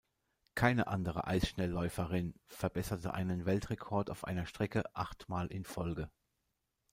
[0.55, 6.09] Keine andere Eisschnellläuferin verbesserte einen Weltrekord auf einer Strecke achtmal in Folge.